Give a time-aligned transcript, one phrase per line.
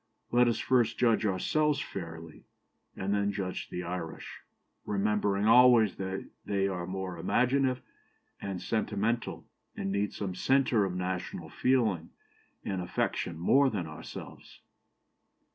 [0.31, 2.45] Let us first judge ourselves fairly,
[2.95, 4.39] and then judge the Irish,
[4.83, 7.83] remembering always that they are more imaginative
[8.41, 9.45] and sentimental,
[9.77, 12.09] and need some centre of national feeling
[12.65, 14.61] and affection more than ourselves."